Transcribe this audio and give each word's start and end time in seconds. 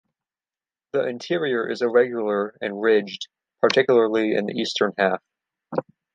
The 0.93 1.05
interior 1.05 1.69
is 1.69 1.83
irregular 1.83 2.57
and 2.59 2.81
ridged, 2.81 3.27
particularly 3.61 4.33
in 4.33 4.47
the 4.47 4.53
eastern 4.55 4.93
half. 4.97 5.21